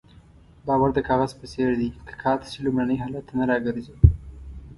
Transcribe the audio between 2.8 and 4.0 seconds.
حالت ته نه راګرځي.